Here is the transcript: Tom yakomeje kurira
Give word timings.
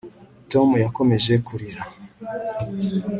Tom 0.51 0.69
yakomeje 0.83 1.33
kurira 1.47 1.83